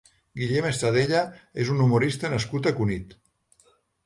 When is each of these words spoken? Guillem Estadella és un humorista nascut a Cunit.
Guillem 0.43 0.67
Estadella 0.69 1.19
és 1.65 1.69
un 1.75 1.83
humorista 1.85 2.33
nascut 2.35 2.71
a 2.71 2.75
Cunit. 2.81 3.15